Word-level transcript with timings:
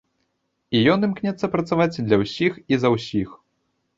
І 0.77 0.79
ён 0.93 1.05
імкнецца 1.07 1.51
працаваць 1.57 2.01
для 2.07 2.19
ўсіх 2.23 2.57
і 2.73 2.83
за 2.85 2.91
ўсіх. 2.95 3.29